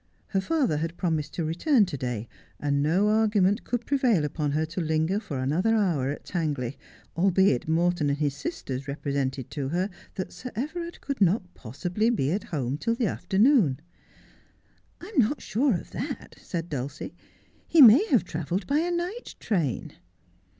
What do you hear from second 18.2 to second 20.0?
travelled by a night train.'